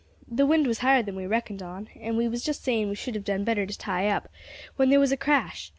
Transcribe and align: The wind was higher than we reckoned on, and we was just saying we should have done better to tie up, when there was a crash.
The 0.27 0.47
wind 0.47 0.65
was 0.65 0.79
higher 0.79 1.03
than 1.03 1.15
we 1.15 1.27
reckoned 1.27 1.61
on, 1.61 1.89
and 1.99 2.17
we 2.17 2.27
was 2.27 2.43
just 2.43 2.63
saying 2.63 2.89
we 2.89 2.95
should 2.95 3.13
have 3.13 3.23
done 3.23 3.43
better 3.43 3.67
to 3.67 3.77
tie 3.77 4.07
up, 4.07 4.29
when 4.75 4.89
there 4.89 4.99
was 4.99 5.11
a 5.11 5.15
crash. 5.15 5.69